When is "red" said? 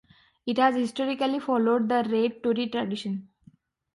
2.09-2.41